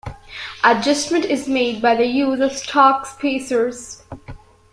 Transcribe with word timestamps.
Adjustment 0.63 1.25
is 1.25 1.47
made 1.47 1.79
by 1.79 1.93
the 1.95 2.07
use 2.07 2.39
of 2.39 2.53
stock 2.53 3.05
spacers. 3.05 4.01